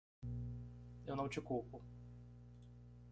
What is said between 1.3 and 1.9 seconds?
culpo.